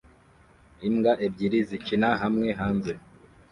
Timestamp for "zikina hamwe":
1.69-2.47